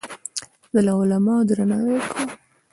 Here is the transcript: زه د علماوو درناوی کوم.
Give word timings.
زه 0.73 0.79
د 0.85 0.87
علماوو 0.99 1.47
درناوی 1.49 1.97
کوم. 2.09 2.27